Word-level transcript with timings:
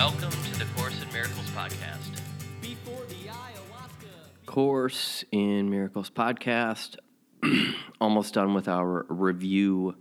Welcome 0.00 0.30
to 0.30 0.58
the 0.58 0.64
Course 0.76 0.94
in 1.02 1.12
Miracles 1.12 1.50
podcast. 1.50 2.20
Course 4.46 5.24
in 5.30 5.68
Miracles 5.68 6.08
podcast. 6.08 6.96
Almost 8.00 8.32
done 8.32 8.54
with 8.54 8.66
our 8.66 9.04
review 9.10 9.94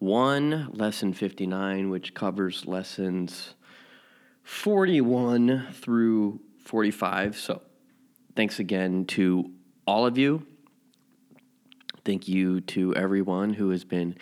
one, 0.00 0.72
lesson 0.72 1.12
59, 1.12 1.88
which 1.88 2.14
covers 2.14 2.66
lessons 2.66 3.54
41 4.42 5.68
through 5.74 6.40
45. 6.64 7.38
So 7.38 7.62
thanks 8.34 8.58
again 8.58 9.04
to 9.04 9.52
all 9.86 10.04
of 10.04 10.18
you. 10.18 10.44
Thank 12.04 12.26
you 12.26 12.60
to 12.62 12.92
everyone 12.96 13.54
who 13.54 13.70
has 13.70 13.84
been 13.84 14.16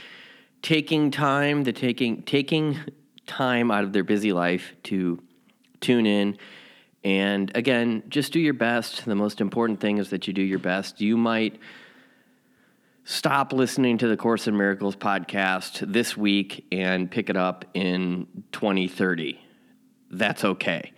taking 0.60 1.10
time, 1.10 1.64
the 1.64 1.72
taking 1.72 2.22
taking 2.24 2.80
time 3.26 3.70
out 3.70 3.84
of 3.84 3.92
their 3.92 4.04
busy 4.04 4.32
life 4.32 4.72
to 4.84 5.22
tune 5.80 6.06
in. 6.06 6.38
And 7.02 7.54
again, 7.54 8.04
just 8.08 8.32
do 8.32 8.40
your 8.40 8.54
best. 8.54 9.04
The 9.04 9.14
most 9.14 9.40
important 9.40 9.80
thing 9.80 9.98
is 9.98 10.10
that 10.10 10.26
you 10.26 10.32
do 10.32 10.42
your 10.42 10.58
best. 10.58 11.00
You 11.00 11.16
might 11.16 11.58
stop 13.04 13.52
listening 13.52 13.98
to 13.98 14.08
the 14.08 14.16
Course 14.16 14.48
in 14.48 14.56
Miracles 14.56 14.96
podcast 14.96 15.92
this 15.92 16.16
week 16.16 16.66
and 16.72 17.10
pick 17.10 17.28
it 17.28 17.36
up 17.36 17.66
in 17.74 18.26
2030. 18.52 19.38
That's 20.10 20.44
okay. 20.44 20.92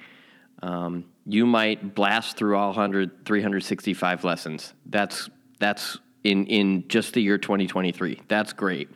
Um, 0.62 1.06
you 1.26 1.44
might 1.46 1.94
blast 1.94 2.36
through 2.36 2.56
all 2.56 2.68
100, 2.68 3.24
365 3.24 4.24
lessons. 4.24 4.74
That's 4.86 5.28
that's 5.58 5.98
in 6.22 6.46
in 6.46 6.86
just 6.88 7.14
the 7.14 7.22
year 7.22 7.38
2023. 7.38 8.22
That's 8.28 8.52
great. 8.52 8.88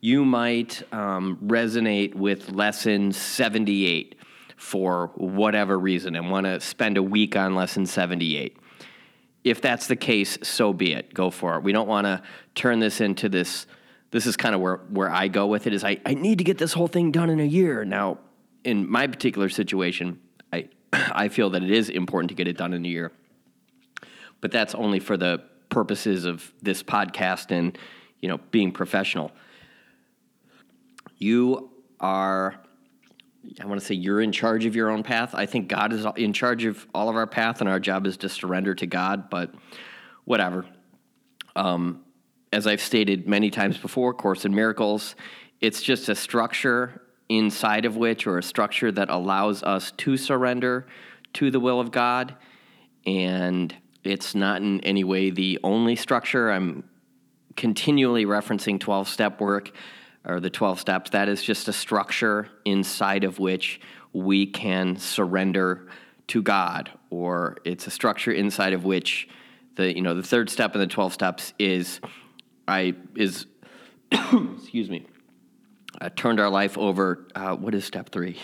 You 0.00 0.24
might 0.24 0.82
um, 0.92 1.38
resonate 1.44 2.14
with 2.14 2.50
lesson 2.50 3.12
78 3.12 4.14
for 4.56 5.10
whatever 5.16 5.78
reason 5.78 6.14
and 6.14 6.30
want 6.30 6.46
to 6.46 6.60
spend 6.60 6.96
a 6.96 7.02
week 7.02 7.34
on 7.34 7.56
lesson 7.56 7.84
78. 7.84 8.56
If 9.42 9.60
that's 9.60 9.88
the 9.88 9.96
case, 9.96 10.38
so 10.42 10.72
be 10.72 10.92
it. 10.92 11.14
Go 11.14 11.30
for 11.30 11.56
it. 11.56 11.64
We 11.64 11.72
don't 11.72 11.88
want 11.88 12.06
to 12.06 12.22
turn 12.54 12.78
this 12.78 13.00
into 13.00 13.28
this. 13.28 13.66
This 14.10 14.26
is 14.26 14.36
kind 14.36 14.54
of 14.54 14.60
where, 14.60 14.76
where 14.90 15.10
I 15.10 15.28
go 15.28 15.46
with 15.46 15.66
it 15.66 15.72
is 15.72 15.82
I, 15.82 16.00
I 16.06 16.14
need 16.14 16.38
to 16.38 16.44
get 16.44 16.58
this 16.58 16.72
whole 16.72 16.88
thing 16.88 17.10
done 17.10 17.28
in 17.28 17.40
a 17.40 17.44
year. 17.44 17.84
Now, 17.84 18.18
in 18.64 18.88
my 18.88 19.06
particular 19.06 19.48
situation, 19.48 20.20
I, 20.52 20.68
I 20.92 21.28
feel 21.28 21.50
that 21.50 21.62
it 21.62 21.70
is 21.70 21.88
important 21.88 22.28
to 22.28 22.34
get 22.34 22.46
it 22.46 22.56
done 22.56 22.72
in 22.72 22.84
a 22.84 22.88
year. 22.88 23.10
But 24.40 24.52
that's 24.52 24.74
only 24.76 25.00
for 25.00 25.16
the 25.16 25.42
purposes 25.70 26.24
of 26.24 26.52
this 26.62 26.84
podcast 26.84 27.50
and, 27.50 27.76
you 28.20 28.28
know, 28.28 28.38
being 28.52 28.70
professional. 28.70 29.32
You 31.18 31.70
are 32.00 32.60
I 33.60 33.66
want 33.66 33.80
to 33.80 33.86
say 33.86 33.94
you're 33.94 34.20
in 34.20 34.32
charge 34.32 34.66
of 34.66 34.76
your 34.76 34.90
own 34.90 35.02
path. 35.02 35.34
I 35.34 35.46
think 35.46 35.68
God 35.68 35.92
is 35.92 36.06
in 36.16 36.32
charge 36.32 36.64
of 36.64 36.86
all 36.94 37.08
of 37.08 37.16
our 37.16 37.26
path, 37.26 37.60
and 37.60 37.68
our 37.68 37.80
job 37.80 38.06
is 38.06 38.16
to 38.18 38.28
surrender 38.28 38.74
to 38.74 38.86
God. 38.86 39.30
But 39.30 39.54
whatever. 40.24 40.66
Um, 41.56 42.04
as 42.52 42.66
I've 42.66 42.80
stated 42.80 43.26
many 43.26 43.50
times 43.50 43.78
before, 43.78 44.12
Course 44.14 44.44
in 44.44 44.54
Miracles, 44.54 45.16
it's 45.60 45.82
just 45.82 46.08
a 46.08 46.14
structure 46.14 47.02
inside 47.28 47.84
of 47.84 47.96
which, 47.96 48.26
or 48.26 48.38
a 48.38 48.42
structure 48.42 48.92
that 48.92 49.10
allows 49.10 49.62
us 49.62 49.92
to 49.98 50.16
surrender 50.16 50.86
to 51.34 51.50
the 51.50 51.60
will 51.60 51.80
of 51.80 51.90
God. 51.90 52.34
And 53.06 53.74
it's 54.04 54.34
not 54.34 54.62
in 54.62 54.80
any 54.80 55.04
way 55.04 55.30
the 55.30 55.58
only 55.62 55.96
structure. 55.96 56.50
I'm 56.50 56.84
continually 57.56 58.24
referencing 58.24 58.78
12 58.78 59.08
step 59.08 59.40
work 59.40 59.72
or 60.28 60.40
the 60.40 60.50
12 60.50 60.78
steps, 60.78 61.10
that 61.10 61.28
is 61.28 61.42
just 61.42 61.68
a 61.68 61.72
structure 61.72 62.48
inside 62.64 63.24
of 63.24 63.38
which 63.38 63.80
we 64.12 64.46
can 64.46 64.96
surrender 64.96 65.88
to 66.28 66.42
God, 66.42 66.90
or 67.10 67.56
it's 67.64 67.86
a 67.86 67.90
structure 67.90 68.32
inside 68.32 68.74
of 68.74 68.84
which 68.84 69.28
the 69.76 69.94
you 69.94 70.02
know 70.02 70.14
the 70.14 70.22
third 70.22 70.50
step 70.50 70.74
in 70.74 70.80
the 70.80 70.86
12 70.86 71.12
steps 71.12 71.54
is 71.58 72.00
I 72.66 72.94
is 73.14 73.46
excuse 74.12 74.90
me 74.90 75.06
uh, 76.00 76.10
turned 76.14 76.40
our 76.40 76.50
life 76.50 76.76
over. 76.78 77.26
Uh, 77.34 77.56
what 77.56 77.74
is 77.74 77.84
step 77.84 78.10
three? 78.10 78.38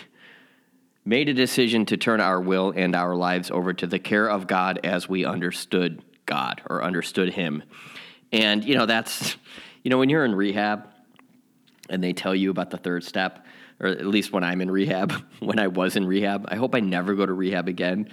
Made 1.05 1.29
a 1.29 1.33
decision 1.33 1.85
to 1.87 1.97
turn 1.97 2.19
our 2.19 2.41
will 2.41 2.73
and 2.75 2.95
our 2.95 3.15
lives 3.15 3.51
over 3.51 3.73
to 3.73 3.87
the 3.87 3.99
care 3.99 4.27
of 4.27 4.47
God 4.47 4.79
as 4.83 5.07
we 5.07 5.23
understood 5.23 6.03
God 6.25 6.61
or 6.67 6.83
understood 6.83 7.33
Him. 7.33 7.63
And, 8.31 8.63
you 8.63 8.75
know, 8.75 8.87
that's, 8.87 9.37
you 9.83 9.91
know, 9.91 9.99
when 9.99 10.09
you're 10.09 10.25
in 10.25 10.33
rehab, 10.33 10.89
and 11.89 12.03
they 12.03 12.13
tell 12.13 12.35
you 12.35 12.51
about 12.51 12.69
the 12.69 12.77
third 12.77 13.03
step, 13.03 13.45
or 13.79 13.87
at 13.87 14.05
least 14.05 14.31
when 14.31 14.43
I'm 14.43 14.61
in 14.61 14.71
rehab, 14.71 15.13
when 15.39 15.59
I 15.59 15.67
was 15.67 15.95
in 15.95 16.05
rehab. 16.05 16.45
I 16.49 16.55
hope 16.55 16.75
I 16.75 16.79
never 16.79 17.15
go 17.15 17.25
to 17.25 17.33
rehab 17.33 17.67
again. 17.67 18.09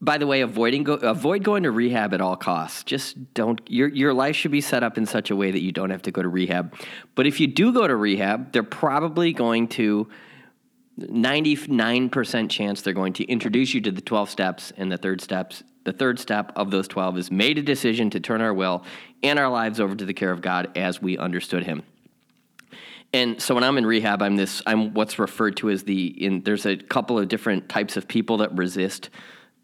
By 0.00 0.18
the 0.18 0.26
way, 0.26 0.42
avoiding 0.42 0.84
go, 0.84 0.94
avoid 0.94 1.44
going 1.44 1.62
to 1.62 1.70
rehab 1.70 2.12
at 2.12 2.20
all 2.20 2.36
costs. 2.36 2.84
Just 2.84 3.32
don't. 3.32 3.60
Your 3.68 3.88
your 3.88 4.12
life 4.12 4.36
should 4.36 4.50
be 4.50 4.60
set 4.60 4.82
up 4.82 4.98
in 4.98 5.06
such 5.06 5.30
a 5.30 5.36
way 5.36 5.50
that 5.50 5.62
you 5.62 5.72
don't 5.72 5.90
have 5.90 6.02
to 6.02 6.10
go 6.10 6.20
to 6.20 6.28
rehab. 6.28 6.74
But 7.14 7.26
if 7.26 7.40
you 7.40 7.46
do 7.46 7.72
go 7.72 7.86
to 7.86 7.96
rehab, 7.96 8.52
they're 8.52 8.62
probably 8.62 9.32
going 9.32 9.68
to 9.68 10.08
99% 11.00 12.50
chance 12.50 12.82
they're 12.82 12.92
going 12.92 13.14
to 13.14 13.24
introduce 13.24 13.74
you 13.74 13.80
to 13.80 13.90
the 13.90 14.00
12 14.00 14.30
steps 14.30 14.72
and 14.76 14.92
the 14.92 14.96
third 14.96 15.20
steps 15.20 15.64
the 15.82 15.92
third 15.92 16.18
step 16.18 16.52
of 16.56 16.70
those 16.70 16.88
12 16.88 17.18
is 17.18 17.30
made 17.30 17.58
a 17.58 17.62
decision 17.62 18.10
to 18.10 18.20
turn 18.20 18.40
our 18.40 18.54
will 18.54 18.84
and 19.22 19.38
our 19.38 19.48
lives 19.48 19.80
over 19.80 19.94
to 19.94 20.04
the 20.04 20.14
care 20.14 20.30
of 20.30 20.40
God 20.40 20.70
as 20.76 21.02
we 21.02 21.18
understood 21.18 21.64
him 21.64 21.82
and 23.14 23.40
so 23.40 23.54
when 23.54 23.62
I'm 23.62 23.78
in 23.78 23.86
rehab, 23.86 24.22
I'm 24.22 24.34
this. 24.34 24.60
I'm 24.66 24.92
what's 24.92 25.20
referred 25.20 25.56
to 25.58 25.70
as 25.70 25.84
the. 25.84 26.06
In 26.06 26.42
there's 26.42 26.66
a 26.66 26.76
couple 26.76 27.16
of 27.16 27.28
different 27.28 27.68
types 27.68 27.96
of 27.96 28.08
people 28.08 28.38
that 28.38 28.52
resist 28.56 29.08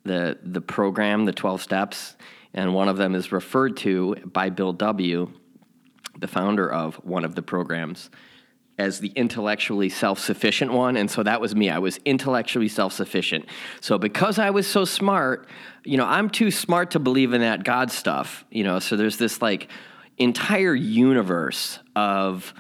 the 0.05 0.38
the 0.43 0.61
program, 0.61 1.25
the 1.25 1.33
12 1.33 1.60
steps, 1.60 2.16
and 2.55 2.72
one 2.72 2.89
of 2.89 2.97
them 2.97 3.16
is 3.16 3.33
referred 3.33 3.77
to 3.78 4.15
by 4.25 4.50
Bill 4.50 4.72
W, 4.72 5.33
the 6.16 6.28
founder 6.28 6.71
of 6.71 6.94
one 7.05 7.25
of 7.25 7.34
the 7.34 7.43
programs, 7.43 8.09
as 8.78 9.00
the 9.00 9.09
intellectually 9.16 9.89
self-sufficient 9.89 10.72
one. 10.72 10.97
And 10.97 11.10
so 11.10 11.25
that 11.25 11.41
was 11.41 11.56
me. 11.56 11.71
I 11.71 11.81
was 11.81 11.99
intellectually 12.05 12.69
self-sufficient. 12.69 13.47
So 13.81 13.99
because 13.99 14.39
I 14.39 14.50
was 14.50 14.69
so 14.69 14.84
smart, 14.84 15.49
you 15.84 15.97
know, 15.97 16.06
I'm 16.06 16.31
too 16.31 16.53
smart 16.53 16.93
to 16.93 17.00
believe 17.00 17.33
in 17.33 17.41
that 17.41 17.65
God 17.65 17.91
stuff. 17.91 18.44
You 18.53 18.62
know, 18.62 18.78
so 18.78 18.97
there's 18.97 19.16
this 19.16 19.43
like 19.43 19.69
entire 20.19 20.75
universe 20.75 21.81
of 21.97 22.55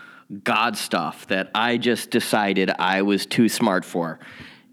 God 0.44 0.76
stuff 0.76 1.26
that 1.26 1.50
I 1.54 1.76
just 1.76 2.10
decided 2.10 2.70
I 2.78 3.02
was 3.02 3.26
too 3.26 3.48
smart 3.48 3.84
for. 3.84 4.20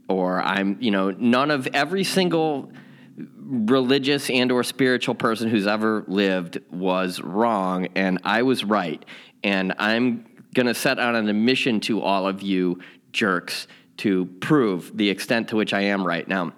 Or 0.07 0.41
I'm, 0.41 0.77
you 0.79 0.91
know, 0.91 1.11
none 1.11 1.51
of 1.51 1.67
every 1.73 2.03
single 2.03 2.71
religious 3.17 4.29
and 4.29 4.51
or 4.51 4.63
spiritual 4.63 5.15
person 5.15 5.49
who's 5.49 5.67
ever 5.67 6.03
lived 6.07 6.59
was 6.71 7.19
wrong 7.21 7.87
and 7.95 8.19
I 8.23 8.43
was 8.43 8.63
right. 8.63 9.03
And 9.43 9.73
I'm 9.79 10.25
going 10.53 10.67
to 10.67 10.73
set 10.73 10.99
out 10.99 11.15
on 11.15 11.27
a 11.27 11.33
mission 11.33 11.79
to 11.81 12.01
all 12.01 12.27
of 12.27 12.41
you 12.41 12.79
jerks 13.11 13.67
to 13.97 14.25
prove 14.41 14.95
the 14.95 15.09
extent 15.09 15.49
to 15.49 15.55
which 15.55 15.73
I 15.73 15.81
am 15.81 16.05
right. 16.05 16.27
Now, 16.27 16.53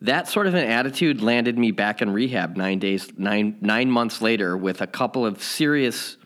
that 0.00 0.28
sort 0.28 0.46
of 0.46 0.54
an 0.54 0.68
attitude 0.68 1.22
landed 1.22 1.58
me 1.58 1.70
back 1.70 2.02
in 2.02 2.10
rehab 2.10 2.56
nine 2.56 2.78
days, 2.78 3.08
nine, 3.16 3.56
nine 3.60 3.90
months 3.90 4.20
later 4.20 4.56
with 4.56 4.80
a 4.82 4.86
couple 4.86 5.24
of 5.24 5.42
serious 5.42 6.16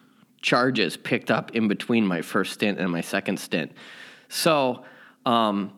charges 0.41 0.97
picked 0.97 1.31
up 1.31 1.55
in 1.55 1.69
between 1.69 2.07
my 2.07 2.23
first 2.23 2.53
stint 2.53 2.79
and 2.79 2.91
my 2.91 3.01
second 3.01 3.39
stint. 3.39 3.73
So, 4.29 4.85
um, 5.27 5.73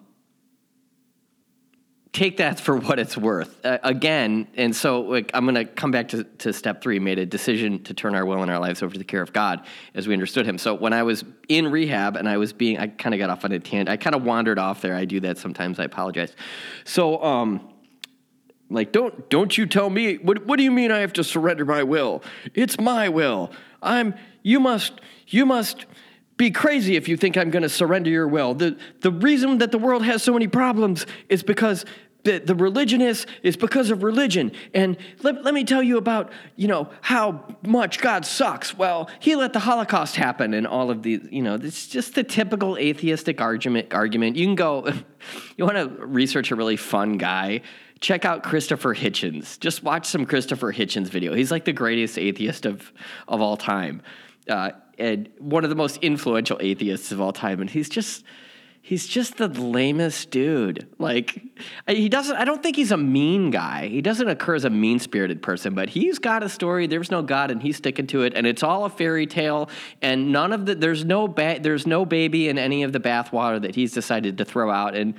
take 2.12 2.38
that 2.38 2.59
for 2.59 2.76
what 2.76 2.99
it's 2.99 3.16
worth. 3.16 3.65
Uh, 3.65 3.78
again, 3.82 4.49
and 4.56 4.75
so 4.75 5.03
like, 5.03 5.31
I'm 5.32 5.44
going 5.44 5.54
to 5.54 5.65
come 5.65 5.91
back 5.91 6.09
to, 6.09 6.25
to 6.25 6.53
step 6.53 6.82
three, 6.82 6.99
made 6.99 7.19
a 7.19 7.26
decision 7.26 7.82
to 7.84 7.94
turn 7.94 8.15
our 8.15 8.26
will 8.26 8.43
and 8.43 8.50
our 8.50 8.59
lives 8.59 8.82
over 8.82 8.93
to 8.93 8.99
the 8.99 9.04
care 9.04 9.22
of 9.22 9.32
God 9.32 9.65
as 9.94 10.09
we 10.09 10.15
understood 10.15 10.44
Him. 10.44 10.59
So 10.59 10.75
when 10.75 10.93
I 10.93 11.03
was 11.04 11.25
in 11.49 11.70
rehab 11.70 12.16
and 12.16 12.28
I 12.28 12.37
was 12.37 12.53
being, 12.53 12.78
I 12.78 12.88
kind 12.88 13.15
of 13.15 13.19
got 13.19 13.31
off 13.31 13.44
on 13.44 13.53
a 13.53 13.60
tangent. 13.60 13.88
I 13.88 13.97
kind 13.97 14.17
of 14.17 14.25
wandered 14.25 14.58
off 14.58 14.82
there. 14.82 14.94
I 14.94 15.05
do 15.05 15.20
that 15.20 15.38
sometimes. 15.38 15.79
I 15.79 15.85
apologize. 15.85 16.35
So, 16.85 17.23
um, 17.23 17.69
like, 18.73 18.93
don't 18.93 19.29
don't 19.29 19.56
you 19.58 19.67
tell 19.67 19.90
me 19.90 20.17
what 20.19 20.46
what 20.46 20.56
do 20.56 20.62
you 20.62 20.70
mean 20.70 20.93
I 20.93 20.99
have 20.99 21.12
to 21.14 21.25
surrender 21.25 21.64
my 21.64 21.82
will? 21.82 22.23
It's 22.55 22.79
my 22.79 23.08
will. 23.08 23.50
I'm 23.82 24.14
you 24.42 24.60
must 24.60 25.00
you 25.26 25.46
must 25.46 25.87
be 26.37 26.50
crazy 26.50 26.96
if 26.96 27.08
you 27.08 27.16
think 27.16 27.37
I'm 27.37 27.50
going 27.50 27.62
to 27.62 27.69
surrender 27.69 28.10
your 28.10 28.28
will. 28.28 28.54
The 28.54 28.78
the 29.00 29.10
reason 29.10 29.58
that 29.58 29.72
the 29.72 29.78
world 29.78 30.04
has 30.04 30.22
so 30.22 30.32
many 30.32 30.48
problems 30.48 31.06
is 31.28 31.42
because 31.42 31.84
the, 32.25 32.38
the 32.38 32.54
religion 32.54 33.00
is 33.00 33.26
is 33.42 33.56
because 33.56 33.90
of 33.90 34.02
religion. 34.02 34.52
And 34.75 34.96
let, 35.22 35.42
let 35.42 35.54
me 35.54 35.64
tell 35.64 35.82
you 35.82 35.96
about, 35.96 36.32
you 36.56 36.69
know, 36.69 36.90
how 37.00 37.56
much 37.62 38.00
God 38.00 38.26
sucks. 38.26 38.76
Well, 38.76 39.08
he 39.20 39.37
let 39.37 39.52
the 39.52 39.60
Holocaust 39.60 40.16
happen 40.16 40.54
and 40.54 40.66
all 40.66 40.90
of 40.90 41.02
these, 41.02 41.26
you 41.31 41.42
know, 41.42 41.54
it's 41.54 41.87
just 41.87 42.14
the 42.14 42.25
typical 42.25 42.76
atheistic 42.76 43.40
argument 43.40 43.92
argument. 43.92 44.37
You 44.37 44.46
can 44.46 44.54
go 44.54 44.87
you 45.56 45.64
want 45.64 45.76
to 45.76 46.04
research 46.04 46.50
a 46.50 46.56
really 46.56 46.76
fun 46.76 47.16
guy 47.19 47.62
check 48.00 48.25
out 48.25 48.42
Christopher 48.42 48.94
Hitchens. 48.94 49.60
Just 49.60 49.82
watch 49.82 50.06
some 50.06 50.25
Christopher 50.25 50.72
Hitchens 50.72 51.08
video. 51.08 51.34
He's 51.34 51.50
like 51.50 51.66
the 51.66 51.72
greatest 51.72 52.19
atheist 52.19 52.66
of 52.66 52.92
of 53.28 53.40
all 53.40 53.56
time, 53.56 54.02
uh, 54.48 54.72
and 54.98 55.28
one 55.38 55.64
of 55.64 55.70
the 55.70 55.76
most 55.76 55.98
influential 55.98 56.58
atheists 56.60 57.12
of 57.12 57.20
all 57.20 57.32
time. 57.32 57.60
And 57.60 57.70
he's 57.70 57.88
just 57.88 58.25
he's 58.82 59.06
just 59.06 59.37
the 59.37 59.48
lamest 59.48 60.31
dude. 60.31 60.88
Like 60.98 61.42
he 61.88 62.08
doesn't. 62.08 62.37
I 62.37 62.44
don't 62.44 62.62
think 62.62 62.76
he's 62.76 62.92
a 62.92 62.96
mean 62.96 63.50
guy. 63.50 63.88
He 63.88 64.02
doesn't 64.02 64.28
occur 64.28 64.54
as 64.54 64.64
a 64.64 64.70
mean 64.70 64.98
spirited 64.98 65.42
person, 65.42 65.75
but 65.75 65.88
he's 65.88 66.19
got 66.19 66.42
a 66.42 66.48
story. 66.48 66.87
There's 66.87 67.10
no 67.10 67.22
God, 67.22 67.50
and 67.50 67.62
he's 67.62 67.76
sticking 67.76 68.06
to 68.08 68.22
it, 68.22 68.34
and 68.34 68.46
it's 68.46 68.62
all 68.62 68.84
a 68.84 68.90
fairy 68.90 69.26
tale. 69.26 69.70
And 70.02 70.32
none 70.32 70.52
of 70.52 70.66
the 70.66 70.75
there's 70.75 71.04
no 71.04 71.28
ba- 71.28 71.58
there's 71.60 71.87
no 71.87 72.04
baby 72.04 72.48
in 72.48 72.58
any 72.58 72.82
of 72.82 72.92
the 72.92 73.00
bathwater 73.00 73.60
that 73.62 73.75
he's 73.75 73.92
decided 73.92 74.38
to 74.38 74.44
throw 74.44 74.70
out. 74.70 74.94
And 74.94 75.14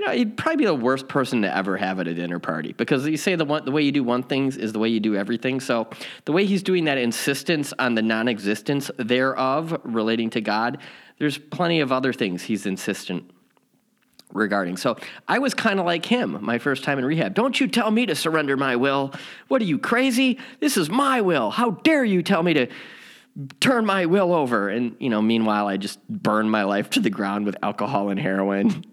you 0.00 0.06
know, 0.06 0.12
he'd 0.12 0.34
probably 0.34 0.56
be 0.56 0.64
the 0.64 0.74
worst 0.74 1.08
person 1.08 1.42
to 1.42 1.54
ever 1.54 1.76
have 1.76 2.00
at 2.00 2.08
a 2.08 2.14
dinner 2.14 2.38
party 2.38 2.72
because 2.72 3.06
you 3.06 3.18
say 3.18 3.34
the 3.34 3.44
one, 3.44 3.66
the 3.66 3.70
way 3.70 3.82
you 3.82 3.92
do 3.92 4.02
one 4.02 4.22
thing 4.22 4.46
is 4.46 4.72
the 4.72 4.78
way 4.78 4.88
you 4.88 4.98
do 4.98 5.14
everything. 5.14 5.60
So 5.60 5.90
the 6.24 6.32
way 6.32 6.46
he's 6.46 6.62
doing 6.62 6.86
that 6.86 6.96
insistence 6.96 7.74
on 7.78 7.96
the 7.96 8.00
non-existence 8.00 8.90
thereof 8.96 9.78
relating 9.84 10.30
to 10.30 10.40
God, 10.40 10.78
there's 11.18 11.36
plenty 11.36 11.80
of 11.80 11.92
other 11.92 12.14
things 12.14 12.44
he's 12.44 12.64
insistent 12.64 13.30
regarding. 14.32 14.78
So 14.78 14.96
I 15.28 15.38
was 15.38 15.52
kind 15.52 15.78
of 15.78 15.84
like 15.84 16.06
him 16.06 16.38
my 16.40 16.56
first 16.56 16.82
time 16.82 16.98
in 16.98 17.04
rehab. 17.04 17.34
Don't 17.34 17.60
you 17.60 17.68
tell 17.68 17.90
me 17.90 18.06
to 18.06 18.14
surrender 18.14 18.56
my 18.56 18.76
will. 18.76 19.12
What 19.48 19.60
are 19.60 19.66
you 19.66 19.78
crazy? 19.78 20.38
This 20.60 20.78
is 20.78 20.88
my 20.88 21.20
will. 21.20 21.50
How 21.50 21.72
dare 21.72 22.06
you 22.06 22.22
tell 22.22 22.42
me 22.42 22.54
to 22.54 22.68
turn 23.60 23.84
my 23.84 24.06
will 24.06 24.32
over? 24.32 24.70
And 24.70 24.96
you 24.98 25.10
know, 25.10 25.20
meanwhile 25.20 25.66
I 25.66 25.76
just 25.76 25.98
burn 26.08 26.48
my 26.48 26.62
life 26.62 26.88
to 26.90 27.00
the 27.00 27.10
ground 27.10 27.44
with 27.44 27.58
alcohol 27.62 28.08
and 28.08 28.18
heroin. 28.18 28.86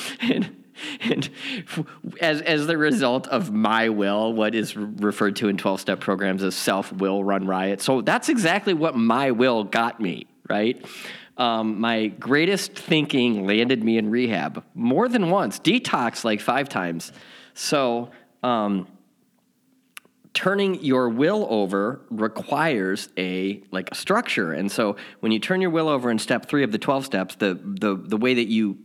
and, 0.20 0.56
and 1.00 1.30
as, 2.20 2.40
as 2.40 2.66
the 2.66 2.76
result 2.76 3.28
of 3.28 3.52
my 3.52 3.88
will, 3.88 4.32
what 4.32 4.54
is 4.54 4.76
referred 4.76 5.36
to 5.36 5.48
in 5.48 5.56
12 5.56 5.80
step 5.80 6.00
programs 6.00 6.42
as 6.42 6.54
self 6.54 6.92
will 6.92 7.22
run 7.22 7.46
riot. 7.46 7.80
So 7.80 8.00
that's 8.00 8.28
exactly 8.28 8.74
what 8.74 8.96
my 8.96 9.30
will 9.30 9.64
got 9.64 10.00
me, 10.00 10.26
right? 10.48 10.84
Um, 11.36 11.80
my 11.80 12.08
greatest 12.08 12.74
thinking 12.74 13.46
landed 13.46 13.82
me 13.82 13.96
in 13.96 14.10
rehab 14.10 14.64
more 14.74 15.08
than 15.08 15.30
once, 15.30 15.58
detox 15.58 16.24
like 16.24 16.40
five 16.40 16.68
times. 16.68 17.12
So, 17.54 18.10
um, 18.42 18.86
turning 20.34 20.82
your 20.82 21.08
will 21.08 21.46
over 21.50 22.00
requires 22.10 23.08
a 23.18 23.62
like 23.70 23.90
a 23.90 23.94
structure 23.94 24.52
and 24.52 24.72
so 24.72 24.96
when 25.20 25.30
you 25.30 25.38
turn 25.38 25.60
your 25.60 25.68
will 25.68 25.88
over 25.88 26.10
in 26.10 26.18
step 26.18 26.46
three 26.46 26.64
of 26.64 26.72
the 26.72 26.78
12 26.78 27.04
steps 27.04 27.34
the 27.34 27.58
the, 27.62 27.94
the 27.96 28.16
way 28.16 28.32
that 28.32 28.48
you 28.48 28.78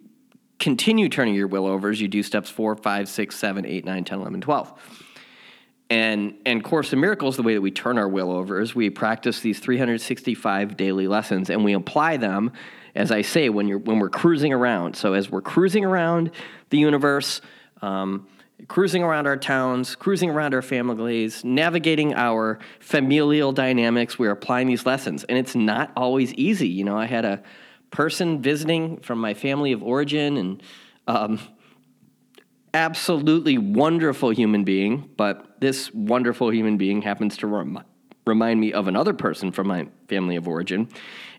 continue 0.59 1.09
turning 1.09 1.35
your 1.35 1.47
will 1.47 1.65
over 1.65 1.89
as 1.89 2.01
you 2.01 2.07
do 2.07 2.23
steps 2.23 2.49
4, 2.49 2.75
5, 2.75 3.09
6, 3.09 3.35
7, 3.35 3.65
8, 3.65 3.85
9, 3.85 4.03
10, 4.03 4.19
11, 4.19 4.41
12. 4.41 5.03
And, 5.89 6.35
and 6.45 6.63
Course 6.63 6.91
in 6.91 6.99
Miracles, 6.99 7.37
the 7.37 7.43
way 7.43 7.53
that 7.53 7.61
we 7.61 7.71
turn 7.71 7.97
our 7.97 8.07
will 8.07 8.31
over 8.31 8.59
is 8.59 8.75
we 8.75 8.89
practice 8.89 9.39
these 9.39 9.59
365 9.59 10.75
daily 10.75 11.07
lessons 11.07 11.49
and 11.49 11.63
we 11.63 11.73
apply 11.73 12.17
them, 12.17 12.51
as 12.93 13.11
I 13.11 13.21
say, 13.21 13.47
when, 13.49 13.67
you're, 13.67 13.77
when 13.77 13.99
we're 13.99 14.09
cruising 14.09 14.51
around. 14.51 14.97
So 14.97 15.13
as 15.13 15.29
we're 15.29 15.41
cruising 15.41 15.85
around 15.85 16.31
the 16.71 16.77
universe, 16.77 17.39
um, 17.81 18.27
cruising 18.67 19.03
around 19.03 19.27
our 19.27 19.37
towns, 19.37 19.95
cruising 19.95 20.29
around 20.29 20.53
our 20.53 20.61
families, 20.61 21.45
navigating 21.45 22.13
our 22.15 22.59
familial 22.79 23.53
dynamics, 23.53 24.19
we're 24.19 24.31
applying 24.31 24.67
these 24.67 24.85
lessons. 24.85 25.23
And 25.25 25.37
it's 25.37 25.55
not 25.55 25.91
always 25.95 26.33
easy. 26.33 26.67
You 26.67 26.83
know, 26.83 26.97
I 26.97 27.05
had 27.05 27.23
a 27.23 27.41
person 27.91 28.41
visiting 28.41 28.97
from 28.97 29.19
my 29.19 29.33
family 29.33 29.71
of 29.71 29.81
origin 29.81 30.37
and 30.37 30.63
um, 31.07 31.39
absolutely 32.73 33.57
wonderful 33.57 34.29
human 34.29 34.63
being, 34.63 35.09
but 35.17 35.59
this 35.59 35.93
wonderful 35.93 36.51
human 36.51 36.77
being 36.77 37.01
happens 37.01 37.37
to 37.37 37.47
rem- 37.47 37.83
remind 38.25 38.59
me 38.59 38.73
of 38.73 38.87
another 38.87 39.13
person 39.13 39.51
from 39.51 39.67
my 39.67 39.87
family 40.07 40.35
of 40.35 40.47
origin. 40.47 40.87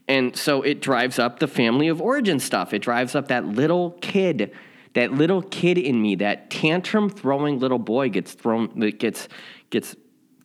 And 0.08 0.34
so 0.34 0.62
it 0.62 0.80
drives 0.80 1.18
up 1.18 1.38
the 1.38 1.46
family 1.46 1.88
of 1.88 2.00
origin 2.00 2.40
stuff. 2.40 2.72
It 2.72 2.80
drives 2.80 3.14
up 3.14 3.28
that 3.28 3.44
little 3.44 3.92
kid, 4.00 4.52
that 4.94 5.12
little 5.12 5.42
kid 5.42 5.76
in 5.76 6.00
me, 6.00 6.14
that 6.16 6.50
tantrum 6.50 7.10
throwing 7.10 7.58
little 7.58 7.78
boy 7.78 8.08
gets 8.08 8.32
thrown, 8.32 8.68
gets 8.98 9.28
gets 9.70 9.94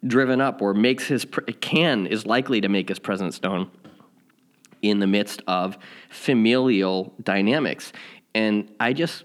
driven 0.06 0.42
up 0.42 0.62
or 0.62 0.74
makes 0.74 1.08
his 1.08 1.26
can 1.62 2.06
is 2.08 2.26
likely 2.26 2.60
to 2.60 2.68
make 2.68 2.90
his 2.90 3.00
presence 3.00 3.42
known 3.42 3.72
in 4.84 5.00
the 5.00 5.08
midst 5.08 5.42
of 5.48 5.80
familial 6.10 7.16
dynamics. 7.24 7.92
And 8.36 8.72
I 8.80 8.94
just 8.94 9.24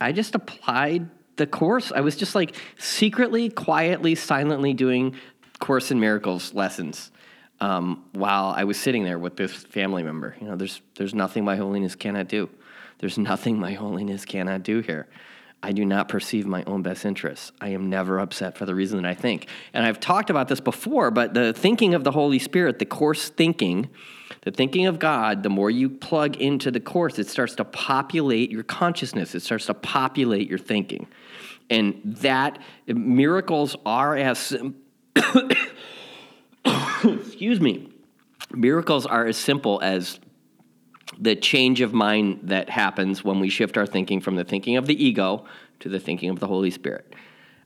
I 0.00 0.12
just 0.12 0.36
applied 0.36 1.08
the 1.36 1.46
course. 1.46 1.90
I 1.90 2.00
was 2.00 2.14
just 2.14 2.36
like 2.36 2.54
secretly, 2.76 3.48
quietly, 3.48 4.14
silently 4.14 4.74
doing 4.74 5.16
Course 5.58 5.90
in 5.90 5.98
Miracles 5.98 6.54
lessons 6.54 7.10
um, 7.60 8.04
while 8.12 8.54
I 8.56 8.62
was 8.62 8.78
sitting 8.78 9.02
there 9.02 9.18
with 9.18 9.36
this 9.36 9.52
family 9.52 10.04
member. 10.04 10.36
You 10.40 10.46
know, 10.46 10.56
there's 10.56 10.80
there's 10.94 11.14
nothing 11.14 11.44
my 11.44 11.56
holiness 11.56 11.96
cannot 11.96 12.28
do. 12.28 12.48
There's 12.98 13.18
nothing 13.18 13.58
my 13.58 13.72
holiness 13.72 14.24
cannot 14.24 14.62
do 14.62 14.80
here. 14.80 15.08
I 15.62 15.72
do 15.72 15.84
not 15.84 16.08
perceive 16.08 16.46
my 16.46 16.62
own 16.64 16.82
best 16.82 17.04
interests. 17.04 17.50
I 17.60 17.70
am 17.70 17.90
never 17.90 18.20
upset 18.20 18.56
for 18.56 18.64
the 18.64 18.74
reason 18.74 19.02
that 19.02 19.08
I 19.08 19.14
think. 19.14 19.48
And 19.72 19.84
I've 19.84 19.98
talked 19.98 20.30
about 20.30 20.46
this 20.48 20.60
before, 20.60 21.10
but 21.10 21.34
the 21.34 21.52
thinking 21.52 21.94
of 21.94 22.04
the 22.04 22.12
Holy 22.12 22.38
Spirit, 22.38 22.78
the 22.78 22.86
course 22.86 23.28
thinking, 23.28 23.90
the 24.42 24.52
thinking 24.52 24.86
of 24.86 25.00
God, 25.00 25.42
the 25.42 25.50
more 25.50 25.70
you 25.70 25.90
plug 25.90 26.36
into 26.36 26.70
the 26.70 26.78
course, 26.78 27.18
it 27.18 27.26
starts 27.28 27.56
to 27.56 27.64
populate 27.64 28.52
your 28.52 28.62
consciousness, 28.62 29.34
it 29.34 29.40
starts 29.40 29.66
to 29.66 29.74
populate 29.74 30.48
your 30.48 30.58
thinking. 30.58 31.08
And 31.68 32.00
that 32.04 32.60
miracles 32.86 33.76
are 33.84 34.16
as 34.16 34.56
excuse 37.04 37.60
me. 37.60 37.92
Miracles 38.54 39.06
are 39.06 39.26
as 39.26 39.36
simple 39.36 39.80
as 39.82 40.20
the 41.20 41.34
change 41.36 41.80
of 41.80 41.92
mind 41.92 42.40
that 42.44 42.70
happens 42.70 43.24
when 43.24 43.40
we 43.40 43.48
shift 43.48 43.76
our 43.76 43.86
thinking 43.86 44.20
from 44.20 44.36
the 44.36 44.44
thinking 44.44 44.76
of 44.76 44.86
the 44.86 45.04
ego 45.04 45.44
to 45.80 45.88
the 45.88 45.98
thinking 45.98 46.30
of 46.30 46.40
the 46.40 46.46
Holy 46.46 46.70
Spirit. 46.70 47.14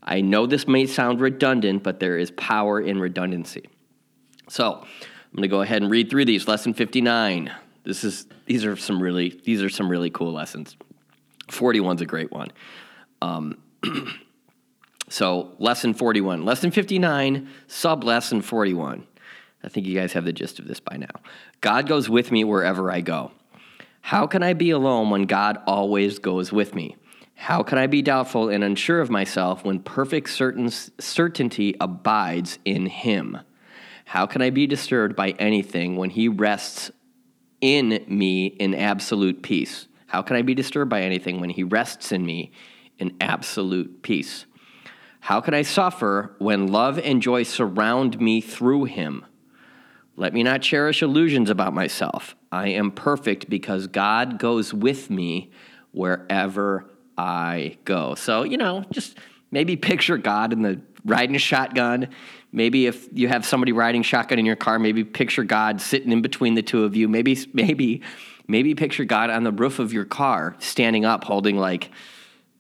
I 0.03 0.21
know 0.21 0.47
this 0.47 0.67
may 0.67 0.87
sound 0.87 1.21
redundant, 1.21 1.83
but 1.83 2.01
there 2.01 2.19
is 2.19 2.31
power 2.33 2.81
in 2.81 2.99
redundancy. 2.99 3.69
So, 4.49 4.85
I'm 5.33 5.37
going 5.37 5.43
to 5.43 5.49
go 5.49 5.63
ahead 5.63 5.81
and 5.83 5.91
read 5.91 6.11
through 6.11 6.27
these. 6.27 6.47
Lesson 6.47 6.75
59. 6.75 7.55
This 7.85 8.05
is 8.05 8.27
these 8.47 8.65
are 8.65 8.77
some 8.77 9.03
really 9.03 9.41
these 9.45 9.63
are 9.63 9.71
some 9.71 9.89
really 9.89 10.11
cool 10.11 10.33
lessons. 10.33 10.77
41's 11.49 12.03
a 12.03 12.07
great 12.07 12.31
one. 12.31 12.49
Um, 13.21 13.59
so, 15.09 15.55
lesson 15.59 15.95
41. 15.95 16.45
Lesson 16.45 16.71
59, 16.71 17.49
sub 17.67 18.05
lesson 18.05 18.43
41. 18.43 19.07
I 19.65 19.69
think 19.69 19.87
you 19.87 19.99
guys 19.99 20.13
have 20.13 20.25
the 20.25 20.33
gist 20.33 20.59
of 20.59 20.67
this 20.67 20.81
by 20.81 20.97
now. 20.97 21.21
God 21.61 21.87
goes 21.87 22.09
with 22.09 22.31
me 22.33 22.45
wherever 22.45 22.91
I 22.91 23.01
go. 23.01 23.33
How 24.03 24.27
can 24.27 24.43
I 24.43 24.53
be 24.53 24.71
alone 24.71 25.11
when 25.11 25.23
God 25.23 25.59
always 25.67 26.19
goes 26.19 26.53
with 26.53 26.75
me? 26.75 26.97
How 27.35 27.63
can 27.63 27.79
I 27.79 27.87
be 27.87 28.03
doubtful 28.03 28.51
and 28.51 28.63
unsure 28.63 29.01
of 29.01 29.11
myself 29.11 29.65
when 29.65 29.81
perfect 29.81 30.29
certain, 30.31 30.71
certainty 30.71 31.75
abides 31.81 32.59
in 32.65 32.87
Him? 32.87 33.39
How 34.05 34.27
can 34.27 34.43
I 34.43 34.51
be 34.51 34.67
disturbed 34.67 35.17
by 35.17 35.31
anything 35.39 35.97
when 35.97 36.11
He 36.11 36.29
rests 36.29 36.91
in 37.61 38.05
me 38.07 38.47
in 38.47 38.75
absolute 38.75 39.43
peace? 39.43 39.87
How 40.09 40.21
can 40.21 40.37
I 40.37 40.43
be 40.43 40.55
disturbed 40.55 40.91
by 40.91 41.03
anything 41.03 41.41
when 41.41 41.51
He 41.51 41.63
rests 41.63 42.13
in 42.13 42.27
me 42.27 42.53
in 42.99 43.17
absolute 43.21 44.03
peace? 44.03 44.47
How 45.21 45.41
can 45.41 45.55
I 45.55 45.63
suffer 45.63 46.35
when 46.39 46.67
love 46.67 46.99
and 46.99 47.23
joy 47.23 47.45
surround 47.45 48.21
me 48.21 48.41
through 48.41 48.85
Him? 48.85 49.25
Let 50.17 50.35
me 50.35 50.43
not 50.43 50.63
cherish 50.63 51.03
illusions 51.03 51.49
about 51.49 51.73
myself. 51.73 52.37
I 52.51 52.69
am 52.69 52.91
perfect 52.91 53.49
because 53.49 53.87
God 53.87 54.39
goes 54.39 54.75
with 54.75 55.09
me 55.09 55.51
wherever 55.93 56.91
I 57.17 57.79
go. 57.85 58.15
So, 58.15 58.43
you 58.43 58.59
know, 58.59 58.85
just 58.91 59.19
maybe 59.51 59.77
picture 59.77 60.19
God 60.19 60.53
in 60.53 60.63
the 60.63 60.81
riding 61.05 61.35
a 61.35 61.39
shotgun. 61.39 62.09
Maybe 62.53 62.87
if 62.87 63.09
you 63.13 63.29
have 63.29 63.47
somebody 63.47 63.73
riding 63.73 64.03
shotgun 64.03 64.39
in 64.39 64.47
your 64.47 64.57
car, 64.57 64.79
maybe 64.79 65.05
picture 65.05 65.45
God 65.45 65.81
sitting 65.81 66.13
in 66.13 66.21
between 66.21 66.55
the 66.55 66.63
two 66.63 66.85
of 66.85 66.95
you. 66.95 67.09
Maybe 67.09 67.39
maybe 67.53 68.03
maybe 68.47 68.75
picture 68.75 69.05
God 69.05 69.31
on 69.31 69.45
the 69.45 69.53
roof 69.53 69.79
of 69.79 69.93
your 69.93 70.05
car 70.05 70.57
standing 70.59 71.05
up 71.05 71.25
holding 71.25 71.57
like, 71.57 71.91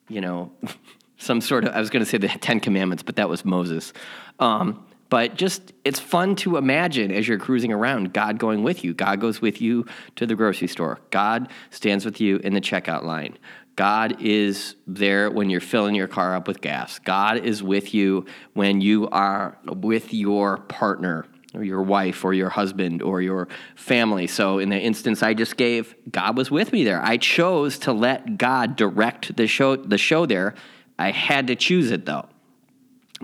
you 0.08 0.20
know, 0.20 0.52
some 1.18 1.40
sort 1.40 1.64
of 1.64 1.74
I 1.74 1.80
was 1.80 1.90
going 1.90 2.04
to 2.04 2.10
say 2.10 2.18
the 2.18 2.28
10 2.28 2.60
commandments, 2.60 3.02
but 3.02 3.16
that 3.16 3.28
was 3.28 3.44
Moses. 3.44 3.92
Um, 4.38 4.86
but 5.12 5.36
just, 5.36 5.74
it's 5.84 6.00
fun 6.00 6.36
to 6.36 6.56
imagine 6.56 7.10
as 7.12 7.28
you're 7.28 7.36
cruising 7.36 7.70
around, 7.70 8.14
God 8.14 8.38
going 8.38 8.62
with 8.62 8.82
you. 8.82 8.94
God 8.94 9.20
goes 9.20 9.42
with 9.42 9.60
you 9.60 9.84
to 10.16 10.24
the 10.24 10.34
grocery 10.34 10.68
store. 10.68 11.00
God 11.10 11.50
stands 11.68 12.06
with 12.06 12.18
you 12.18 12.38
in 12.38 12.54
the 12.54 12.62
checkout 12.62 13.02
line. 13.02 13.36
God 13.76 14.22
is 14.22 14.74
there 14.86 15.30
when 15.30 15.50
you're 15.50 15.60
filling 15.60 15.94
your 15.94 16.08
car 16.08 16.34
up 16.34 16.48
with 16.48 16.62
gas. 16.62 16.98
God 16.98 17.44
is 17.44 17.62
with 17.62 17.92
you 17.92 18.24
when 18.54 18.80
you 18.80 19.06
are 19.10 19.58
with 19.66 20.14
your 20.14 20.56
partner 20.56 21.26
or 21.52 21.62
your 21.62 21.82
wife 21.82 22.24
or 22.24 22.32
your 22.32 22.48
husband 22.48 23.02
or 23.02 23.20
your 23.20 23.48
family. 23.74 24.26
So, 24.26 24.60
in 24.60 24.70
the 24.70 24.80
instance 24.80 25.22
I 25.22 25.34
just 25.34 25.58
gave, 25.58 25.94
God 26.10 26.38
was 26.38 26.50
with 26.50 26.72
me 26.72 26.84
there. 26.84 27.04
I 27.04 27.18
chose 27.18 27.78
to 27.80 27.92
let 27.92 28.38
God 28.38 28.76
direct 28.76 29.36
the 29.36 29.46
show, 29.46 29.76
the 29.76 29.98
show 29.98 30.24
there. 30.24 30.54
I 30.98 31.10
had 31.10 31.48
to 31.48 31.54
choose 31.54 31.90
it 31.90 32.06
though 32.06 32.30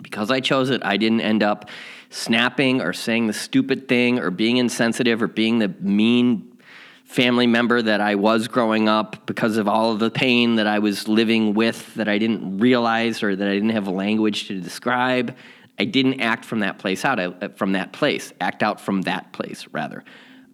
because 0.02 0.31
I 0.31 0.40
chose 0.40 0.71
it, 0.71 0.83
I 0.85 0.97
didn't 0.97 1.21
end 1.21 1.43
up 1.43 1.69
snapping 2.11 2.81
or 2.81 2.93
saying 2.93 3.26
the 3.26 3.33
stupid 3.33 3.88
thing 3.88 4.19
or 4.19 4.31
being 4.31 4.57
insensitive 4.57 5.23
or 5.23 5.26
being 5.26 5.59
the 5.59 5.69
mean 5.81 6.59
family 7.05 7.47
member 7.47 7.81
that 7.81 8.02
I 8.02 8.17
was 8.17 8.49
growing 8.49 8.87
up 8.87 9.25
because 9.26 9.57
of 9.57 9.67
all 9.67 9.93
of 9.93 9.99
the 9.99 10.11
pain 10.11 10.57
that 10.57 10.67
I 10.67 10.78
was 10.78 11.09
living 11.09 11.55
with 11.55 11.95
that 11.95 12.07
I 12.07 12.19
didn't 12.19 12.59
realize 12.59 13.23
or 13.23 13.35
that 13.35 13.49
I 13.49 13.55
didn't 13.55 13.71
have 13.71 13.88
language 13.88 14.49
to 14.49 14.61
describe. 14.61 15.35
I 15.78 15.87
didn't 15.87 16.21
act 16.21 16.45
from 16.45 16.61
that 16.61 16.78
place 16.78 17.05
out, 17.07 17.19
I, 17.19 17.49
from 17.49 17.73
that 17.73 17.93
place, 17.93 18.33
act 18.40 18.62
out 18.62 18.78
from 18.78 19.02
that 19.02 19.33
place, 19.33 19.67
rather. 19.73 20.05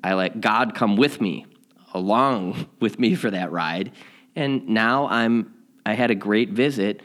I 0.05 0.15
let 0.15 0.41
God 0.41 0.77
come 0.77 0.97
with 0.97 1.21
me, 1.21 1.47
along 1.93 2.69
with 2.81 3.01
me 3.01 3.17
for 3.17 3.31
that 3.31 3.51
ride. 3.51 3.91
And 4.37 4.69
now 4.69 5.09
I'm, 5.09 5.55
I 5.85 5.95
had 5.95 6.13
a 6.13 6.15
great 6.15 6.51
visit 6.51 7.03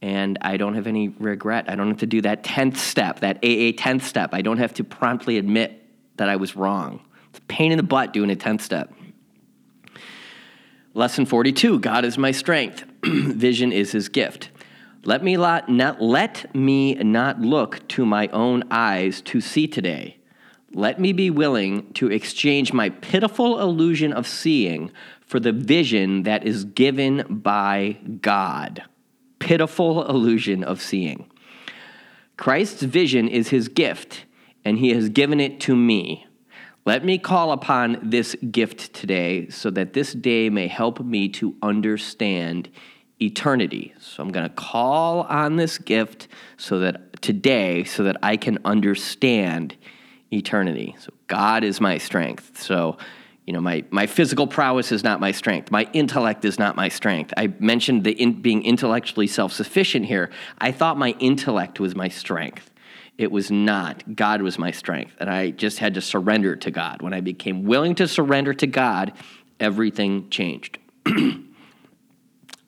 and 0.00 0.38
I 0.40 0.56
don't 0.56 0.74
have 0.74 0.86
any 0.86 1.08
regret. 1.08 1.68
I 1.68 1.74
don't 1.74 1.88
have 1.88 1.98
to 1.98 2.06
do 2.06 2.20
that 2.22 2.44
10th 2.44 2.76
step, 2.76 3.20
that 3.20 3.38
AA 3.38 3.74
10th 3.74 4.02
step. 4.02 4.30
I 4.32 4.42
don't 4.42 4.58
have 4.58 4.74
to 4.74 4.84
promptly 4.84 5.38
admit 5.38 5.82
that 6.16 6.28
I 6.28 6.36
was 6.36 6.54
wrong. 6.54 7.00
It's 7.30 7.40
a 7.40 7.42
pain 7.42 7.72
in 7.72 7.76
the 7.76 7.82
butt 7.82 8.12
doing 8.12 8.30
a 8.30 8.36
10th 8.36 8.60
step. 8.60 8.92
Lesson 10.94 11.26
42 11.26 11.80
God 11.80 12.04
is 12.04 12.16
my 12.16 12.30
strength, 12.30 12.84
vision 13.04 13.72
is 13.72 13.92
his 13.92 14.08
gift. 14.08 14.50
Let 15.04 15.22
me 15.22 15.36
not, 15.36 15.68
not, 15.68 16.02
let 16.02 16.54
me 16.54 16.94
not 16.94 17.40
look 17.40 17.86
to 17.88 18.04
my 18.04 18.28
own 18.28 18.64
eyes 18.70 19.20
to 19.22 19.40
see 19.40 19.66
today. 19.66 20.18
Let 20.72 21.00
me 21.00 21.12
be 21.12 21.30
willing 21.30 21.92
to 21.94 22.10
exchange 22.10 22.72
my 22.72 22.90
pitiful 22.90 23.60
illusion 23.60 24.12
of 24.12 24.26
seeing 24.26 24.90
for 25.20 25.40
the 25.40 25.52
vision 25.52 26.24
that 26.24 26.44
is 26.44 26.64
given 26.64 27.24
by 27.28 27.98
God 28.20 28.84
pitiful 29.38 30.04
illusion 30.06 30.64
of 30.64 30.80
seeing. 30.80 31.30
Christ's 32.36 32.82
vision 32.82 33.28
is 33.28 33.48
his 33.48 33.68
gift, 33.68 34.24
and 34.64 34.78
he 34.78 34.90
has 34.90 35.08
given 35.08 35.40
it 35.40 35.60
to 35.60 35.74
me. 35.74 36.26
Let 36.84 37.04
me 37.04 37.18
call 37.18 37.52
upon 37.52 37.98
this 38.02 38.34
gift 38.50 38.94
today 38.94 39.48
so 39.50 39.70
that 39.70 39.92
this 39.92 40.12
day 40.14 40.48
may 40.48 40.68
help 40.68 41.00
me 41.00 41.28
to 41.30 41.54
understand 41.62 42.70
eternity. 43.20 43.92
So 43.98 44.22
I'm 44.22 44.30
going 44.30 44.48
to 44.48 44.54
call 44.54 45.22
on 45.22 45.56
this 45.56 45.78
gift 45.78 46.28
so 46.56 46.78
that 46.78 47.20
today 47.20 47.84
so 47.84 48.04
that 48.04 48.16
I 48.22 48.36
can 48.36 48.58
understand 48.64 49.76
eternity. 50.32 50.96
So 50.98 51.12
God 51.26 51.64
is 51.64 51.80
my 51.80 51.98
strength. 51.98 52.60
So 52.62 52.96
you 53.48 53.54
know, 53.54 53.62
my, 53.62 53.82
my 53.88 54.06
physical 54.06 54.46
prowess 54.46 54.92
is 54.92 55.02
not 55.02 55.20
my 55.20 55.32
strength. 55.32 55.70
My 55.70 55.88
intellect 55.94 56.44
is 56.44 56.58
not 56.58 56.76
my 56.76 56.90
strength. 56.90 57.32
I 57.34 57.46
mentioned 57.58 58.04
the 58.04 58.12
in, 58.12 58.42
being 58.42 58.62
intellectually 58.62 59.26
self 59.26 59.54
sufficient 59.54 60.04
here. 60.04 60.28
I 60.58 60.70
thought 60.70 60.98
my 60.98 61.14
intellect 61.18 61.80
was 61.80 61.96
my 61.96 62.08
strength. 62.08 62.70
It 63.16 63.32
was 63.32 63.50
not. 63.50 64.14
God 64.14 64.42
was 64.42 64.58
my 64.58 64.70
strength. 64.70 65.16
And 65.18 65.30
I 65.30 65.48
just 65.48 65.78
had 65.78 65.94
to 65.94 66.02
surrender 66.02 66.56
to 66.56 66.70
God. 66.70 67.00
When 67.00 67.14
I 67.14 67.22
became 67.22 67.64
willing 67.64 67.94
to 67.94 68.06
surrender 68.06 68.52
to 68.52 68.66
God, 68.66 69.14
everything 69.58 70.28
changed. 70.28 70.76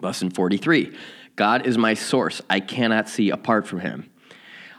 Lesson 0.00 0.30
43 0.30 0.96
God 1.36 1.66
is 1.66 1.76
my 1.76 1.92
source. 1.92 2.40
I 2.48 2.60
cannot 2.60 3.06
see 3.06 3.28
apart 3.28 3.66
from 3.66 3.80
him. 3.80 4.08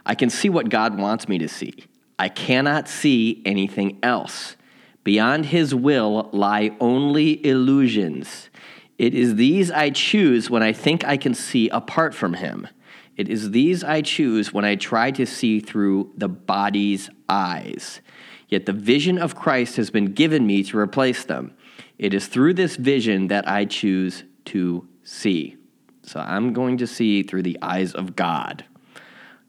I 0.04 0.16
can 0.16 0.30
see 0.30 0.48
what 0.48 0.68
God 0.68 0.98
wants 0.98 1.28
me 1.28 1.38
to 1.38 1.48
see. 1.48 1.84
I 2.18 2.28
cannot 2.28 2.88
see 2.88 3.40
anything 3.44 4.00
else. 4.02 4.56
Beyond 5.04 5.46
his 5.46 5.74
will 5.74 6.30
lie 6.32 6.76
only 6.80 7.44
illusions. 7.44 8.50
It 8.98 9.14
is 9.14 9.34
these 9.34 9.70
I 9.70 9.90
choose 9.90 10.48
when 10.48 10.62
I 10.62 10.72
think 10.72 11.04
I 11.04 11.16
can 11.16 11.34
see 11.34 11.68
apart 11.70 12.14
from 12.14 12.34
him. 12.34 12.68
It 13.16 13.28
is 13.28 13.50
these 13.50 13.82
I 13.82 14.00
choose 14.00 14.52
when 14.52 14.64
I 14.64 14.76
try 14.76 15.10
to 15.12 15.26
see 15.26 15.60
through 15.60 16.12
the 16.16 16.28
body's 16.28 17.10
eyes. 17.28 18.00
Yet 18.48 18.66
the 18.66 18.72
vision 18.72 19.18
of 19.18 19.34
Christ 19.34 19.76
has 19.76 19.90
been 19.90 20.12
given 20.12 20.46
me 20.46 20.62
to 20.64 20.78
replace 20.78 21.24
them. 21.24 21.54
It 21.98 22.14
is 22.14 22.26
through 22.26 22.54
this 22.54 22.76
vision 22.76 23.28
that 23.28 23.48
I 23.48 23.64
choose 23.64 24.24
to 24.46 24.86
see. 25.02 25.56
So 26.02 26.20
I'm 26.20 26.52
going 26.52 26.78
to 26.78 26.86
see 26.86 27.22
through 27.22 27.42
the 27.42 27.58
eyes 27.62 27.94
of 27.94 28.16
God. 28.16 28.64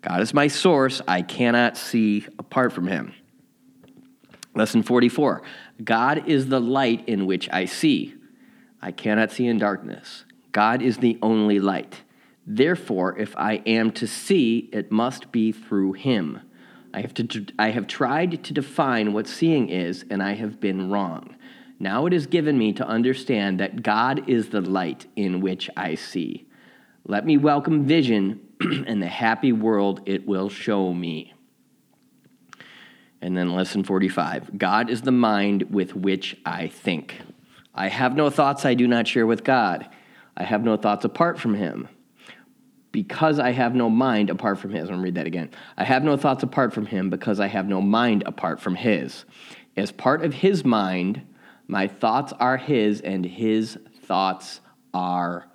God 0.01 0.21
is 0.21 0.33
my 0.33 0.47
source. 0.47 1.01
I 1.07 1.21
cannot 1.21 1.77
see 1.77 2.25
apart 2.37 2.73
from 2.73 2.87
him. 2.87 3.13
Lesson 4.55 4.83
44 4.83 5.41
God 5.83 6.27
is 6.27 6.47
the 6.47 6.61
light 6.61 7.07
in 7.07 7.25
which 7.25 7.49
I 7.51 7.65
see. 7.65 8.15
I 8.81 8.91
cannot 8.91 9.31
see 9.31 9.47
in 9.47 9.57
darkness. 9.57 10.25
God 10.51 10.81
is 10.81 10.97
the 10.97 11.17
only 11.21 11.59
light. 11.59 12.01
Therefore, 12.45 13.17
if 13.17 13.35
I 13.37 13.63
am 13.65 13.91
to 13.93 14.05
see, 14.05 14.69
it 14.73 14.91
must 14.91 15.31
be 15.31 15.51
through 15.51 15.93
Him. 15.93 16.41
I 16.93 17.01
have, 17.01 17.13
to, 17.15 17.45
I 17.57 17.69
have 17.69 17.87
tried 17.87 18.43
to 18.43 18.53
define 18.53 19.13
what 19.13 19.27
seeing 19.27 19.69
is, 19.69 20.05
and 20.09 20.21
I 20.21 20.33
have 20.33 20.59
been 20.59 20.91
wrong. 20.91 21.35
Now 21.79 22.05
it 22.05 22.13
is 22.13 22.27
given 22.27 22.57
me 22.57 22.71
to 22.73 22.87
understand 22.87 23.59
that 23.59 23.81
God 23.81 24.29
is 24.29 24.49
the 24.49 24.61
light 24.61 25.07
in 25.15 25.41
which 25.41 25.69
I 25.75 25.95
see. 25.95 26.45
Let 27.05 27.25
me 27.25 27.37
welcome 27.37 27.85
vision 27.85 28.41
and 28.61 29.01
the 29.01 29.07
happy 29.07 29.51
world 29.51 30.01
it 30.05 30.27
will 30.27 30.49
show 30.49 30.93
me. 30.93 31.32
And 33.23 33.37
then 33.37 33.55
lesson 33.55 33.85
45 33.85 34.57
God 34.57 34.89
is 34.89 35.01
the 35.01 35.11
mind 35.11 35.63
with 35.71 35.95
which 35.95 36.35
I 36.45 36.67
think. 36.67 37.21
I 37.73 37.87
have 37.87 38.17
no 38.17 38.29
thoughts 38.29 38.65
I 38.65 38.73
do 38.73 38.85
not 38.85 39.07
share 39.07 39.25
with 39.25 39.45
God. 39.45 39.89
I 40.35 40.43
have 40.43 40.63
no 40.63 40.75
thoughts 40.75 41.05
apart 41.05 41.39
from 41.39 41.55
Him. 41.55 41.87
Because 42.91 43.39
I 43.39 43.51
have 43.51 43.75
no 43.75 43.89
mind 43.89 44.29
apart 44.29 44.59
from 44.59 44.71
His. 44.71 44.89
I'm 44.89 44.97
to 44.97 45.01
read 45.01 45.15
that 45.15 45.25
again. 45.25 45.51
I 45.77 45.85
have 45.85 46.03
no 46.03 46.17
thoughts 46.17 46.43
apart 46.43 46.73
from 46.73 46.85
Him 46.85 47.09
because 47.09 47.39
I 47.39 47.47
have 47.47 47.65
no 47.65 47.81
mind 47.81 48.23
apart 48.25 48.59
from 48.59 48.75
His. 48.75 49.23
As 49.77 49.93
part 49.93 50.25
of 50.25 50.33
His 50.33 50.65
mind, 50.65 51.25
my 51.65 51.87
thoughts 51.87 52.33
are 52.33 52.57
His, 52.57 52.99
and 52.99 53.25
His 53.25 53.79
thoughts 54.01 54.59
are 54.93 55.47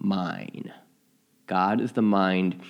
mine. 0.00 0.72
God 1.46 1.80
is 1.80 1.92
the 1.92 2.02
mind 2.02 2.60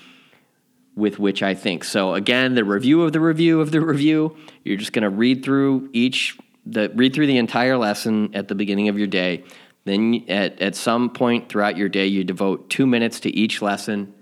with 0.96 1.18
which 1.18 1.42
I 1.42 1.54
think. 1.54 1.84
So 1.84 2.14
again, 2.14 2.54
the 2.54 2.64
review 2.64 3.02
of 3.02 3.12
the 3.12 3.20
review 3.20 3.60
of 3.60 3.72
the 3.72 3.80
review, 3.80 4.36
you're 4.62 4.76
just 4.76 4.92
going 4.92 5.02
to 5.02 5.10
read 5.10 5.44
through 5.44 5.88
each 5.92 6.38
the 6.66 6.90
read 6.94 7.14
through 7.14 7.26
the 7.26 7.36
entire 7.36 7.76
lesson 7.76 8.34
at 8.34 8.48
the 8.48 8.54
beginning 8.54 8.88
of 8.88 8.96
your 8.96 9.06
day. 9.06 9.44
Then 9.84 10.24
at, 10.28 10.60
at 10.62 10.74
some 10.76 11.10
point 11.10 11.48
throughout 11.50 11.76
your 11.76 11.90
day, 11.90 12.06
you 12.06 12.24
devote 12.24 12.70
two 12.70 12.86
minutes 12.86 13.20
to 13.20 13.30
each 13.30 13.60
lesson 13.60 14.14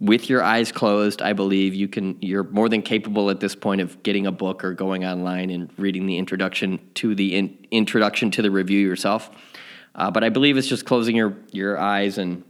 with 0.00 0.30
your 0.30 0.42
eyes 0.42 0.72
closed. 0.72 1.20
I 1.20 1.34
believe 1.34 1.74
you 1.74 1.88
can. 1.88 2.16
You're 2.20 2.44
more 2.44 2.68
than 2.68 2.82
capable 2.82 3.30
at 3.30 3.40
this 3.40 3.54
point 3.54 3.80
of 3.80 4.02
getting 4.02 4.26
a 4.26 4.32
book 4.32 4.64
or 4.64 4.72
going 4.72 5.04
online 5.04 5.50
and 5.50 5.70
reading 5.76 6.06
the 6.06 6.16
introduction 6.16 6.80
to 6.94 7.14
the 7.14 7.34
in, 7.34 7.66
introduction 7.70 8.30
to 8.32 8.42
the 8.42 8.50
review 8.50 8.80
yourself. 8.80 9.30
Uh, 9.94 10.10
but 10.10 10.24
I 10.24 10.30
believe 10.30 10.56
it's 10.56 10.66
just 10.66 10.86
closing 10.86 11.14
your 11.14 11.36
your 11.52 11.78
eyes 11.78 12.16
and 12.16 12.42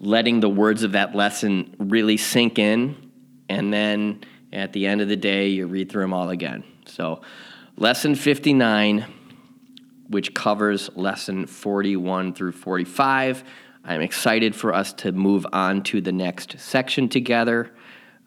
letting 0.00 0.40
the 0.40 0.48
words 0.48 0.82
of 0.82 0.92
that 0.92 1.14
lesson 1.14 1.74
really 1.78 2.16
sink 2.16 2.58
in. 2.58 3.10
And 3.48 3.72
then 3.72 4.24
at 4.52 4.72
the 4.72 4.86
end 4.86 5.00
of 5.00 5.08
the 5.08 5.16
day, 5.16 5.48
you 5.48 5.66
read 5.66 5.90
through 5.90 6.02
them 6.02 6.14
all 6.14 6.30
again. 6.30 6.64
So, 6.86 7.20
lesson 7.76 8.14
59, 8.14 9.04
which 10.08 10.34
covers 10.34 10.90
lesson 10.96 11.46
41 11.46 12.34
through 12.34 12.52
45. 12.52 13.44
I'm 13.84 14.00
excited 14.00 14.54
for 14.54 14.74
us 14.74 14.92
to 14.94 15.12
move 15.12 15.46
on 15.52 15.82
to 15.84 16.00
the 16.00 16.12
next 16.12 16.58
section 16.60 17.08
together. 17.08 17.72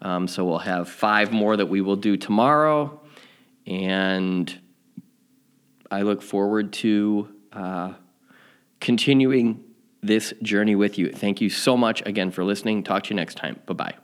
Um, 0.00 0.28
so, 0.28 0.44
we'll 0.44 0.58
have 0.58 0.88
five 0.88 1.32
more 1.32 1.56
that 1.56 1.66
we 1.66 1.80
will 1.80 1.96
do 1.96 2.16
tomorrow. 2.16 3.00
And 3.66 4.60
I 5.90 6.02
look 6.02 6.22
forward 6.22 6.72
to 6.74 7.28
uh, 7.52 7.94
continuing 8.80 9.62
this 10.02 10.34
journey 10.42 10.74
with 10.74 10.98
you. 10.98 11.10
Thank 11.10 11.40
you 11.40 11.48
so 11.48 11.76
much 11.76 12.02
again 12.06 12.30
for 12.30 12.44
listening. 12.44 12.82
Talk 12.82 13.04
to 13.04 13.10
you 13.10 13.16
next 13.16 13.36
time. 13.36 13.60
Bye 13.66 13.74
bye. 13.74 13.94